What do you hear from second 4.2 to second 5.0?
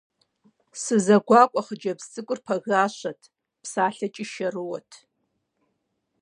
шэрыуэт.